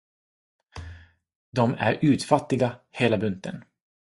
[1.51, 3.63] De är utfattiga, hela bunten.